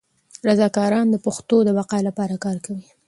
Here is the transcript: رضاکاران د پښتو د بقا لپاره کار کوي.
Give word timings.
رضاکاران 0.47 1.07
د 1.11 1.15
پښتو 1.25 1.57
د 1.63 1.69
بقا 1.77 1.97
لپاره 2.07 2.35
کار 2.45 2.57
کوي. 2.65 2.87